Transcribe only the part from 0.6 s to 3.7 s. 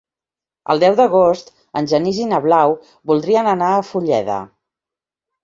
El deu d'agost en Genís i na Blau voldrien